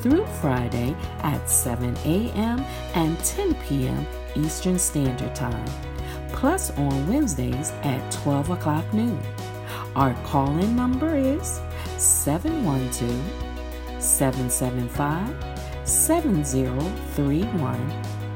[0.00, 2.60] through Friday at 7 a.m.
[2.94, 4.04] and 10 p.m.
[4.36, 5.64] Eastern Standard Time,
[6.32, 9.18] plus on Wednesdays at 12 o'clock noon.
[9.96, 11.60] Our call in number is
[11.96, 13.10] 712
[14.00, 15.34] 775
[15.88, 17.90] 7031,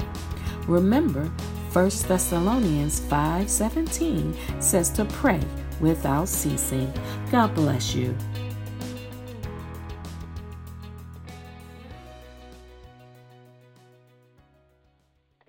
[0.67, 1.31] Remember,
[1.73, 5.41] 1 Thessalonians 5:17 says to pray
[5.81, 6.93] without ceasing.
[7.31, 8.15] God bless you.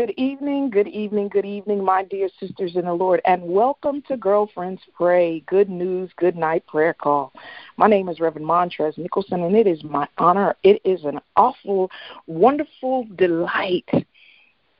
[0.05, 4.17] Good evening, good evening, good evening, my dear sisters in the Lord, and welcome to
[4.17, 5.39] Girlfriends Pray.
[5.45, 7.31] Good news, good night prayer call.
[7.77, 10.57] My name is Reverend Montrez Nicholson, and it is my honor.
[10.61, 11.89] It is an awful,
[12.27, 13.87] wonderful delight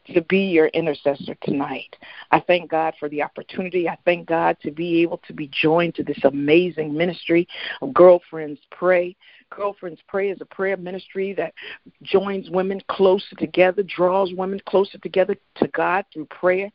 [0.08, 1.96] to be your intercessor tonight.
[2.32, 3.88] I thank God for the opportunity.
[3.88, 7.48] I thank God to be able to be joined to this amazing ministry
[7.82, 9.16] of Girlfriends Pray.
[9.50, 11.54] Girlfriends Pray is a prayer ministry that
[12.02, 16.70] joins women closer together, draws women closer together to God through prayer.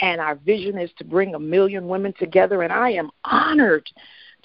[0.00, 2.62] And our vision is to bring a million women together.
[2.62, 3.88] And I am honored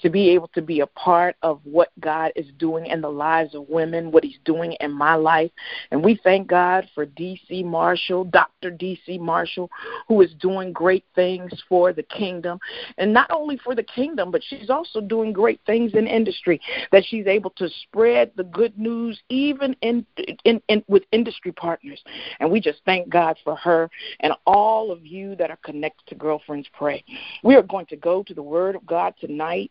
[0.02, 3.54] to be able to be a part of what God is doing in the lives
[3.54, 5.50] of women, what He's doing in my life.
[5.90, 7.62] And we thank God for Dee C.
[7.62, 8.70] Marshall, Dr.
[8.70, 9.18] Dee C.
[9.18, 9.70] Marshall,
[10.08, 12.58] who is doing great things for the kingdom.
[12.98, 16.60] And not only for the kingdom, but she's also doing great things in industry,
[16.92, 20.06] that she's able to spread the good news even in,
[20.44, 22.02] in, in with industry partners.
[22.40, 23.90] And we just thank God for her
[24.20, 27.04] and all of you that are connected to Girlfriends Pray.
[27.42, 29.70] We are going to go to the Word of God tonight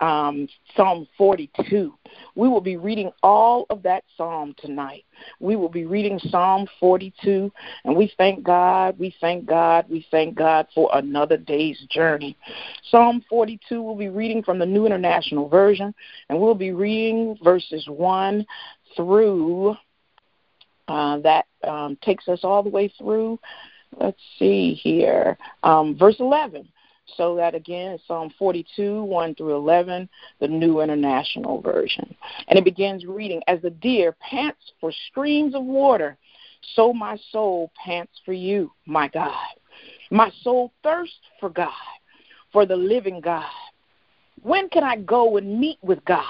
[0.00, 1.92] um, Psalm 42.
[2.34, 5.04] We will be reading all of that psalm tonight.
[5.40, 7.50] We will be reading Psalm 42,
[7.84, 12.36] and we thank God, we thank God, we thank God for another day's journey.
[12.90, 15.94] Psalm 42 we'll be reading from the New International Version,
[16.28, 18.46] and we'll be reading verses 1
[18.96, 19.76] through
[20.88, 23.38] uh, that um, takes us all the way through.
[23.98, 26.68] Let's see here, um, verse 11.
[27.16, 30.08] So that again Psalm 42, 1 through 11,
[30.40, 32.14] the New International Version.
[32.48, 36.16] And it begins reading As the deer pants for streams of water,
[36.74, 39.32] so my soul pants for you, my God.
[40.10, 41.70] My soul thirsts for God,
[42.52, 43.44] for the living God.
[44.42, 46.24] When can I go and meet with God?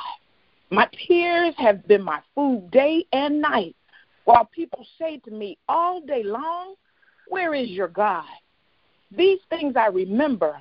[0.70, 3.76] My peers have been my food day and night,
[4.24, 6.74] while people say to me all day long,
[7.28, 8.24] Where is your God?
[9.16, 10.60] These things I remember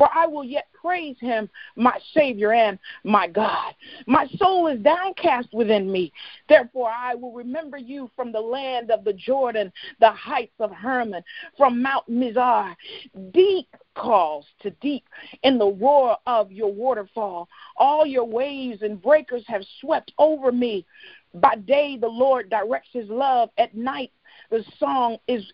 [0.00, 3.74] for I will yet praise him, my Savior and my God.
[4.06, 6.10] My soul is downcast within me.
[6.48, 11.22] Therefore, I will remember you from the land of the Jordan, the heights of Hermon,
[11.58, 12.74] from Mount Mizar.
[13.34, 15.04] Deep calls to deep
[15.42, 17.46] in the roar of your waterfall.
[17.76, 20.86] All your waves and breakers have swept over me.
[21.34, 23.50] By day, the Lord directs his love.
[23.58, 24.12] At night,
[24.50, 25.44] the song is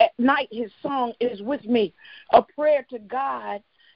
[0.00, 1.94] at night his song is with me
[2.32, 3.62] a prayer to god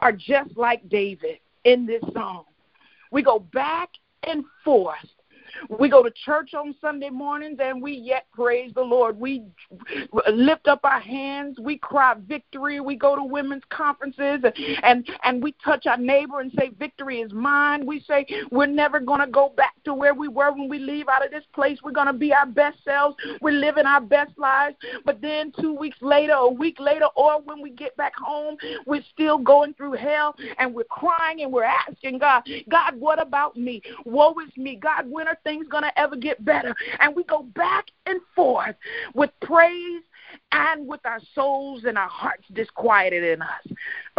[0.00, 2.44] are just like David in this song?
[3.12, 3.90] We go back
[4.22, 4.96] and forth
[5.68, 9.18] We go to church on Sunday mornings and we yet praise the Lord.
[9.18, 9.44] We
[10.32, 11.58] lift up our hands.
[11.60, 12.80] We cry victory.
[12.80, 17.20] We go to women's conferences and, and, and we touch our neighbor and say, Victory
[17.20, 17.86] is mine.
[17.86, 21.08] We say, We're never going to go back to where we were when we leave
[21.08, 21.78] out of this place.
[21.82, 23.16] We're going to be our best selves.
[23.40, 24.76] We're living our best lives.
[25.04, 28.56] But then two weeks later, a week later, or when we get back home,
[28.86, 33.56] we're still going through hell and we're crying and we're asking God, God, what about
[33.56, 33.82] me?
[34.04, 34.76] Woe is me.
[34.76, 36.74] God, when are things going to ever get better?
[36.98, 38.76] And we go back and forth
[39.14, 40.02] with praise
[40.52, 43.66] and with our souls and our hearts disquieted in us.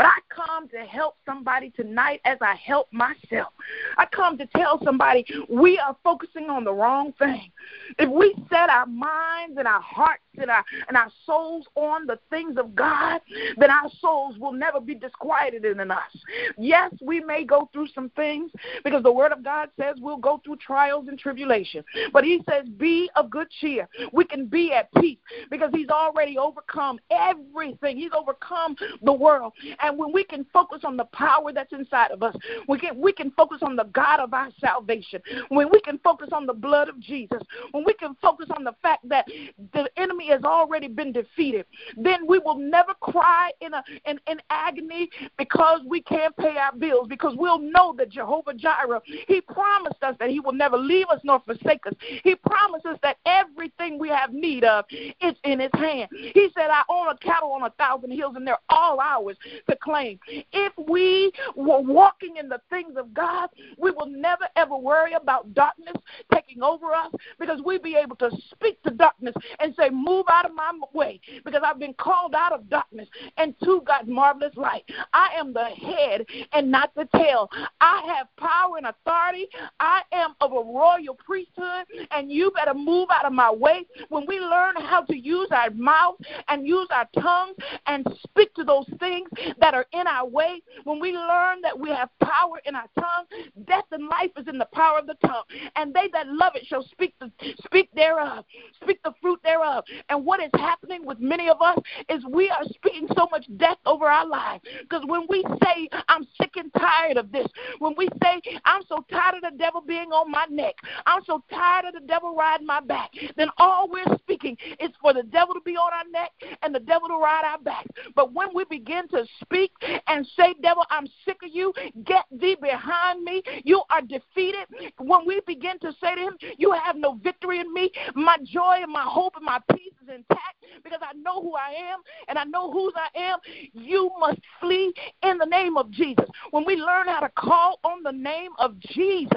[0.01, 3.53] But I come to help somebody tonight as I help myself.
[3.99, 7.51] I come to tell somebody we are focusing on the wrong thing.
[7.99, 12.17] If we set our minds and our hearts and our, and our souls on the
[12.31, 13.21] things of God,
[13.57, 16.17] then our souls will never be disquieted in us.
[16.57, 18.51] Yes, we may go through some things
[18.83, 21.83] because the Word of God says we'll go through trials and tribulation.
[22.11, 23.87] But He says, be of good cheer.
[24.13, 25.19] We can be at peace
[25.51, 29.53] because He's already overcome everything, He's overcome the world.
[29.79, 32.35] And when we can focus on the power that's inside of us,
[32.67, 35.21] we can, we can focus on the God of our salvation.
[35.49, 37.41] When we can focus on the blood of Jesus,
[37.71, 39.25] when we can focus on the fact that
[39.73, 41.65] the enemy has already been defeated,
[41.97, 46.73] then we will never cry in, a, in, in agony because we can't pay our
[46.73, 51.07] bills, because we'll know that Jehovah Jireh, He promised us that He will never leave
[51.07, 51.93] us nor forsake us.
[52.23, 56.09] He promised us that everything we have need of is in His hand.
[56.11, 59.37] He said, I own a cattle on a thousand hills, and they're all ours
[59.71, 60.19] to claim.
[60.27, 65.53] If we were walking in the things of God, we will never ever worry about
[65.53, 65.95] darkness
[66.33, 70.45] taking over us because we'd be able to speak to darkness and say, Move out
[70.45, 73.07] of my way because I've been called out of darkness
[73.37, 74.83] and to God's marvelous light.
[75.13, 77.49] I am the head and not the tail.
[77.79, 79.47] I have power and authority.
[79.79, 83.85] I am of a royal priesthood, and you better move out of my way.
[84.09, 86.15] When we learn how to use our mouth
[86.47, 87.53] and use our tongue
[87.87, 89.29] and speak to those things
[89.61, 93.25] that are in our way, when we learn that we have power in our tongue,
[93.65, 95.43] death and life is in the power of the tongue.
[95.75, 97.31] And they that love it shall speak the
[97.63, 98.43] speak thereof,
[98.81, 99.83] speak the fruit thereof.
[100.09, 101.77] And what is happening with many of us
[102.09, 104.63] is we are speaking so much death over our lives.
[104.81, 107.47] Because when we say, I'm sick and tired of this,
[107.79, 110.75] when we say, I'm so tired of the devil being on my neck,
[111.05, 115.13] I'm so tired of the devil riding my back, then all we're speaking is for
[115.13, 116.31] the devil to be on our neck
[116.61, 117.85] and the devil to ride our back.
[118.15, 119.71] But when we begin to speak
[120.07, 121.73] and say, Devil, I'm sick of you,
[122.05, 124.65] get thee behind me, you are defeated.
[124.97, 128.79] When we begin to say to him, You have no victory in me, my joy
[128.81, 132.37] and my hope and my peace is intact because I know who I am and
[132.37, 133.39] I know whose I am.
[133.73, 134.93] You must flee
[135.23, 136.25] in the name of Jesus.
[136.51, 139.29] When we learn how to call on the name of Jesus,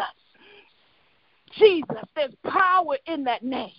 [1.59, 3.71] Jesus, there's power in that name.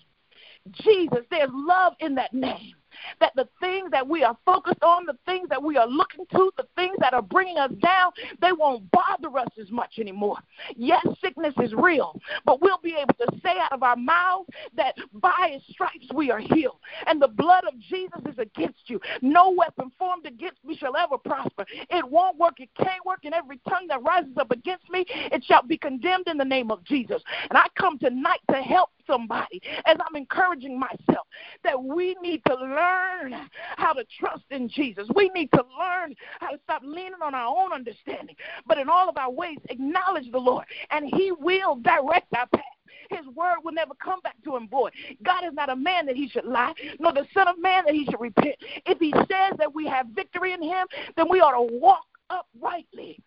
[0.81, 2.73] Jesus, there's love in that name
[3.19, 6.51] that the things that we are focused on, the things that we are looking to,
[6.57, 10.37] the things that are bringing us down, they won't bother us as much anymore.
[10.75, 14.95] Yes, sickness is real, but we'll be able to say out of our mouths that
[15.13, 16.77] by his stripes we are healed.
[17.07, 18.99] And the blood of Jesus is against you.
[19.21, 21.65] No weapon formed against me shall ever prosper.
[21.89, 22.59] It won't work.
[22.59, 23.19] It can't work.
[23.23, 26.71] And every tongue that rises up against me, it shall be condemned in the name
[26.71, 27.21] of Jesus.
[27.49, 31.27] And I come tonight to help somebody as I'm encouraging myself
[31.63, 33.35] that we need to learn
[33.77, 35.07] how to trust in Jesus.
[35.15, 38.35] We need to learn how to stop leaning on our own understanding,
[38.65, 42.61] but in all of our ways, acknowledge the Lord, and He will direct our path.
[43.09, 44.91] His word will never come back to him void.
[45.23, 47.93] God is not a man that he should lie, nor the Son of Man that
[47.93, 48.55] he should repent.
[48.85, 53.19] If he says that we have victory in him, then we ought to walk uprightly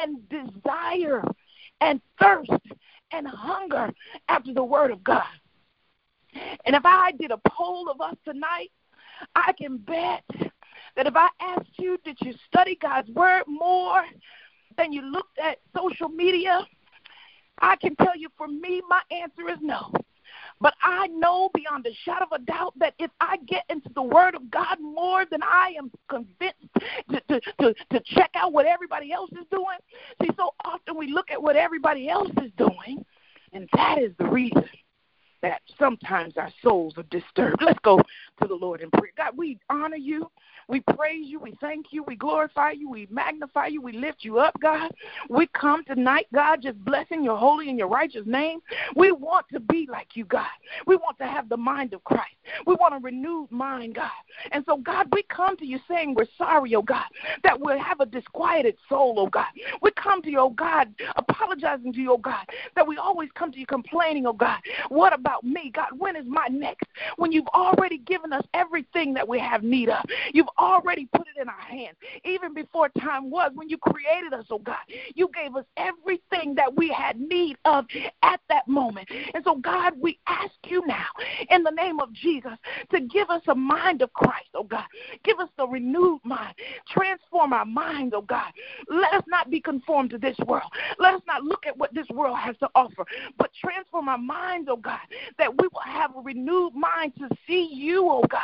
[0.00, 1.24] and desire
[1.80, 2.50] and thirst
[3.12, 3.92] and hunger
[4.28, 5.24] after the Word of God.
[6.64, 8.70] And if I did a poll of us tonight,
[9.34, 10.24] I can bet
[10.96, 14.04] that if I asked you, did you study God's Word more
[14.76, 16.66] than you looked at social media?
[17.60, 19.92] I can tell you for me, my answer is no.
[20.62, 24.02] But I know beyond a shadow of a doubt that if I get into the
[24.02, 26.68] Word of God more than I am convinced
[27.10, 29.78] to, to, to, to check out what everybody else is doing,
[30.22, 33.04] see, so often we look at what everybody else is doing,
[33.52, 34.64] and that is the reason
[35.42, 37.62] that sometimes our souls are disturbed.
[37.62, 38.00] Let's go
[38.40, 39.12] to the Lord in prayer.
[39.16, 40.30] God, we honor you.
[40.68, 41.40] We praise you.
[41.40, 42.04] We thank you.
[42.04, 42.88] We glorify you.
[42.88, 43.82] We magnify you.
[43.82, 44.92] We lift you up, God.
[45.28, 48.60] We come tonight, God, just blessing your holy and your righteous name.
[48.94, 50.46] We want to be like you, God.
[50.86, 52.36] We want to have the mind of Christ.
[52.66, 54.10] We want a renewed mind, God.
[54.52, 57.06] And so, God, we come to you saying we're sorry, oh God,
[57.42, 59.46] that we have a disquieted soul, oh God.
[59.80, 62.46] We come to you, oh God, apologizing to you, oh God,
[62.76, 64.60] that we always come to you complaining, oh God.
[64.88, 65.88] What about me, God?
[65.96, 66.86] When is my next?
[67.16, 70.04] When you've already given us everything that we have need of.
[70.32, 71.96] You've already put it in our hands.
[72.24, 74.76] Even before time was, when you created us, oh God,
[75.14, 77.86] you gave us everything that we had need of
[78.22, 79.08] at that moment.
[79.34, 81.06] And so, God, we ask you now,
[81.50, 82.52] in the name of Jesus,
[82.90, 84.84] to give us a mind of Christ, oh God.
[85.24, 86.54] Give us the renewed mind.
[86.88, 88.52] Transform our minds, oh God.
[88.88, 90.70] Let us not be conformed to this world.
[90.98, 93.04] Let us not look at what this world has to offer,
[93.38, 95.00] but transform our minds, oh God,
[95.38, 98.40] that we will have a renewed mind to see you, oh God,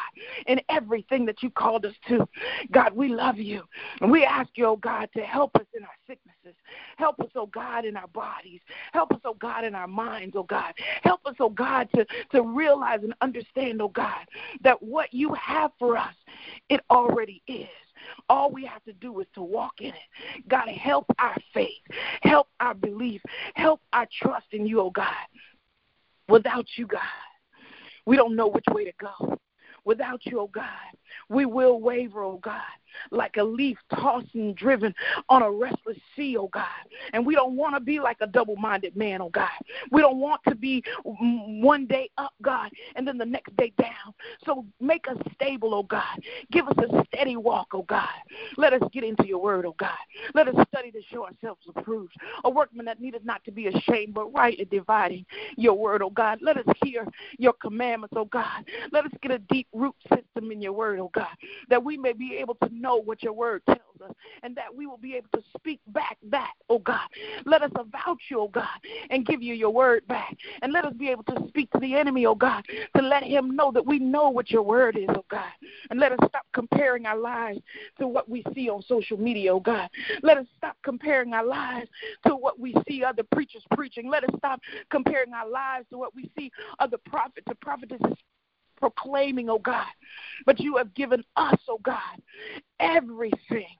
[0.46, 2.28] in everything that you called us to.
[2.70, 3.62] God, we love you.
[4.00, 6.58] And we ask you, oh God, to help us in our sicknesses.
[6.96, 8.60] Help us, oh God, in our bodies.
[8.92, 10.74] Help us, oh God, in our minds, oh God.
[11.02, 14.26] Help us, oh God, to, to realize and understand, oh God,
[14.62, 16.14] that what you have for us,
[16.68, 17.68] it already is.
[18.28, 20.48] All we have to do is to walk in it.
[20.48, 21.82] God, help our faith,
[22.22, 23.20] help our belief,
[23.54, 25.14] help our trust in you, oh God.
[26.28, 27.00] Without you, God,
[28.06, 29.38] we don't know which way to go.
[29.84, 30.64] Without you, oh God,
[31.28, 32.60] we will waver, oh God
[33.10, 34.94] like a leaf tossed and driven
[35.28, 36.64] on a restless sea, oh God.
[37.12, 39.48] And we don't want to be like a double minded man, oh God.
[39.90, 44.14] We don't want to be one day up, God, and then the next day down.
[44.44, 46.18] So make us stable, oh God.
[46.52, 48.08] Give us a steady walk, oh God.
[48.56, 49.90] Let us get into your word, oh God.
[50.34, 52.14] Let us study to show ourselves approved.
[52.44, 55.24] A workman that needeth not to be ashamed, but rightly dividing
[55.56, 56.38] your word, oh God.
[56.42, 57.06] Let us hear
[57.38, 58.64] your commandments, oh God.
[58.92, 61.26] Let us get a deep root system in your word, oh God,
[61.68, 64.86] that we may be able to know what your word tells us and that we
[64.86, 67.08] will be able to speak back that, oh God.
[67.44, 68.66] Let us avouch you, oh God,
[69.10, 70.36] and give you your word back.
[70.62, 72.64] And let us be able to speak to the enemy, oh God,
[72.96, 75.50] to let him know that we know what your word is, oh God.
[75.90, 77.60] And let us stop comparing our lives
[77.98, 79.88] to what we see on social media, oh God.
[80.22, 81.88] Let us stop comparing our lives
[82.26, 84.08] to what we see other preachers preaching.
[84.08, 88.16] Let us stop comparing our lives to what we see other prophets or prophetesses
[88.80, 89.86] proclaiming, oh God.
[90.46, 92.22] But you have given us, oh God,
[92.80, 93.76] everything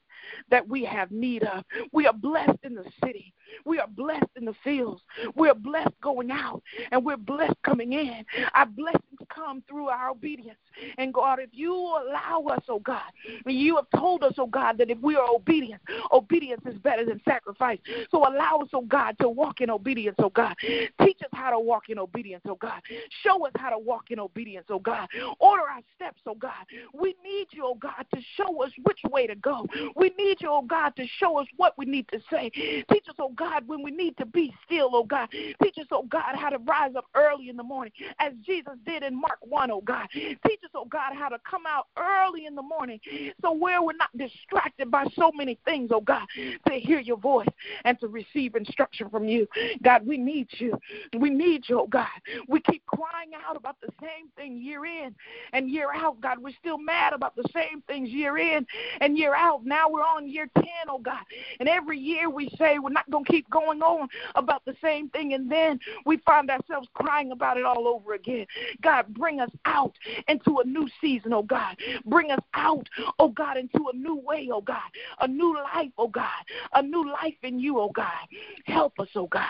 [0.51, 1.65] that we have need of.
[1.93, 3.33] We are blessed in the city.
[3.65, 5.03] We are blessed in the fields.
[5.35, 8.25] We are blessed going out and we're blessed coming in.
[8.55, 9.03] Our blessings
[9.35, 10.59] come through our obedience.
[10.99, 13.03] And God, if you allow us, oh God,
[13.47, 15.81] you have told us, oh God, that if we are obedient,
[16.13, 17.79] obedience is better than sacrifice.
[18.11, 20.55] So allow us, oh God, to walk in obedience, oh God.
[21.03, 22.81] Teach us how to walk in obedience, oh God.
[23.23, 25.09] Show us how to walk in obedience, oh God.
[25.39, 26.53] Order our steps, oh God.
[26.93, 29.67] We need you, oh God, to show us which way to go.
[29.97, 32.51] We need you, oh God, to show us what we need to say.
[32.51, 35.29] Teach us, oh God, when we need to be still, oh God.
[35.31, 39.03] Teach us, oh God, how to rise up early in the morning as Jesus did
[39.03, 40.09] in Mark 1, oh God.
[40.13, 43.01] Teach us, oh God, how to come out early in the morning
[43.41, 46.27] so where we're not distracted by so many things, oh God,
[46.67, 47.49] to hear your voice
[47.85, 49.47] and to receive instruction from you.
[49.83, 50.79] God, we need you.
[51.19, 52.07] We need you, oh God.
[52.49, 55.15] We keep crying out about the same thing year in
[55.53, 56.39] and year out, God.
[56.41, 58.67] We're still mad about the same things year in
[59.01, 59.65] and year out.
[59.65, 61.23] Now we're on year 10, oh God.
[61.61, 65.09] And every year we say we're not going to keep going on about the same
[65.11, 65.35] thing.
[65.35, 68.47] And then we find ourselves crying about it all over again.
[68.83, 69.95] God, bring us out
[70.29, 71.77] into a new season, oh God.
[72.07, 72.87] Bring us out,
[73.19, 74.79] oh God, into a new way, oh God.
[75.21, 76.27] A new life, oh God.
[76.75, 78.27] A new life in you, oh God.
[78.67, 79.47] Help us, oh God.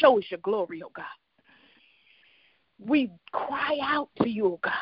[0.00, 1.04] Show us your glory, oh God.
[2.78, 4.72] We cry out to you, oh God.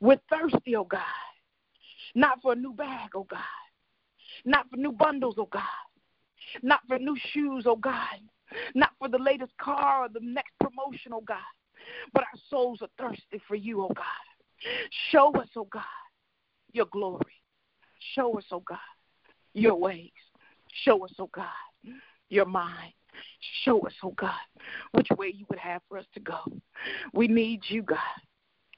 [0.00, 1.00] We're thirsty, oh God.
[2.16, 3.38] Not for a new bag, oh God.
[4.46, 5.62] Not for new bundles, oh God.
[6.62, 8.18] Not for new shoes, oh God.
[8.74, 11.36] Not for the latest car or the next promotion, oh God.
[12.14, 14.70] But our souls are thirsty for you, oh God.
[15.10, 15.82] Show us, oh God,
[16.72, 17.20] your glory.
[18.14, 18.78] Show us, oh God,
[19.52, 20.10] your ways.
[20.84, 21.44] Show us, oh God,
[22.30, 22.94] your mind.
[23.64, 24.32] Show us, oh God,
[24.92, 26.38] which way you would have for us to go.
[27.12, 27.98] We need you, God,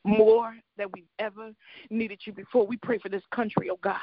[0.04, 1.52] more that we've ever
[1.90, 2.66] needed you before.
[2.66, 3.97] We pray for this country, oh God.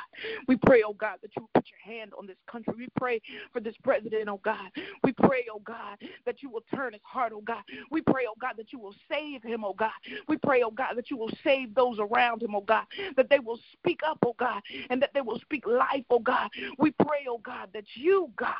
[0.47, 2.73] We pray, oh God, that you will put your hand on this country.
[2.77, 4.69] We pray for this president, oh God.
[5.03, 7.63] We pray, oh God, that you will turn his heart, oh God.
[7.91, 9.91] We pray, oh God, that you will save him, oh God.
[10.27, 12.85] We pray, oh God, that you will save those around him, oh God.
[13.17, 16.49] That they will speak up, oh God, and that they will speak life, oh God.
[16.77, 18.53] We pray, oh God, that you, God,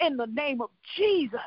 [0.00, 1.40] in the name of Jesus,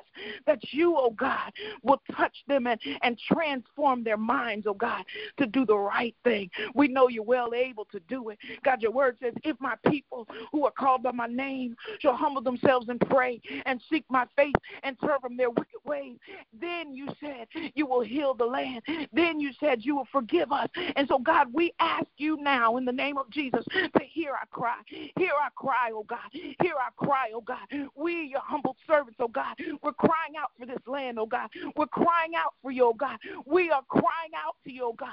[0.46, 1.52] that you, oh God,
[1.82, 5.04] will touch them and, and transform their minds, oh God,
[5.38, 6.50] to do the right thing.
[6.76, 8.40] We know you're well able to do it.
[8.64, 12.42] God, your word says, if my people who are called by my name shall humble
[12.42, 16.18] themselves and pray and seek my face and turn from their wicked ways,
[16.60, 18.82] then you said you will heal the land.
[19.12, 20.70] Then you said you will forgive us.
[20.96, 24.48] And so, God, we ask you now in the name of Jesus to hear our
[24.52, 24.78] cry.
[25.18, 26.20] Hear our cry, oh God.
[26.32, 27.68] Hear our cry, oh God.
[27.96, 31.50] We, your humble servants, oh God, we're crying out for this land, oh God.
[31.76, 33.18] We're crying out for you, oh God.
[33.46, 35.10] We are crying out to you, oh God.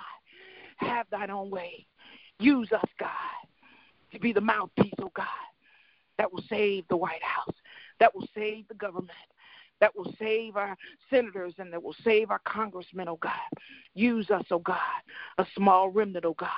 [0.80, 1.86] Have thine own way.
[2.38, 3.10] Use us, God,
[4.12, 5.26] to be the mouthpiece, oh God,
[6.18, 7.54] that will save the White House,
[7.98, 9.10] that will save the government,
[9.80, 10.76] that will save our
[11.10, 13.32] senators and that will save our congressmen, oh God.
[13.94, 14.76] Use us, oh God,
[15.36, 16.48] a small remnant, oh God,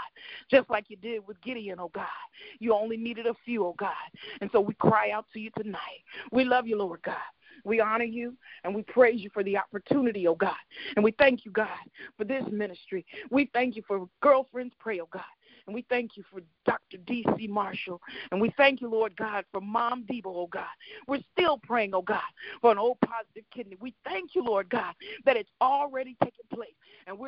[0.51, 2.07] just like you did with Gideon, oh God.
[2.61, 3.91] You only needed a few, oh God.
[4.41, 6.05] And so we cry out to you tonight.
[6.31, 7.17] We love you, Lord God.
[7.65, 10.55] We honor you and we praise you for the opportunity, oh God.
[10.97, 11.69] And we thank you, God,
[12.17, 13.05] for this ministry.
[13.31, 15.23] We thank you for Girlfriends Pray, oh God.
[15.67, 16.97] And we thank you for Dr.
[17.07, 17.47] Dee C.
[17.47, 18.01] Marshall.
[18.31, 20.65] And we thank you, Lord God, for Mom Debo, oh God.
[21.07, 22.21] We're still praying, oh God,
[22.61, 23.77] for an O positive kidney.
[23.81, 26.75] We thank you, Lord God, that it's already taken place.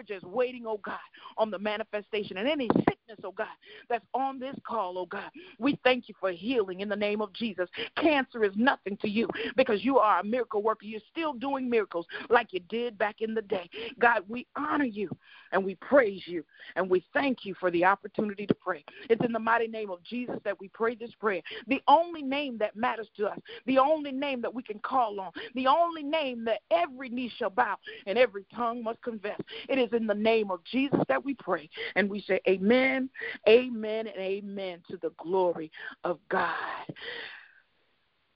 [0.07, 0.99] Just waiting, oh God,
[1.37, 2.37] on the manifestation.
[2.37, 3.47] And any sickness, oh God,
[3.89, 7.33] that's on this call, oh God, we thank you for healing in the name of
[7.33, 7.69] Jesus.
[7.97, 10.87] Cancer is nothing to you because you are a miracle worker.
[10.87, 13.69] You're still doing miracles like you did back in the day.
[13.99, 15.11] God, we honor you
[15.53, 16.45] and we praise you
[16.77, 18.85] and we thank you for the opportunity to pray.
[19.09, 21.43] It's in the mighty name of Jesus that we pray this prayer.
[21.69, 25.33] The only name that matters to us, the only name that we can call on,
[25.55, 29.41] the only name that every knee shall bow and every tongue must confess.
[29.69, 31.69] It is in the name of Jesus that we pray.
[31.97, 33.09] And we say, Amen,
[33.49, 35.71] Amen, and Amen to the glory
[36.05, 36.55] of God.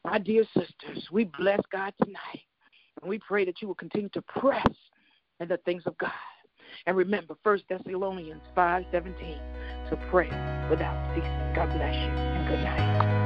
[0.05, 2.43] My dear sisters, we bless God tonight.
[3.01, 4.67] And we pray that you will continue to press
[5.41, 6.11] in the things of God.
[6.87, 10.29] And remember, 1 Thessalonians 5.17, to pray
[10.71, 11.55] without ceasing.
[11.55, 13.18] God bless you and good night.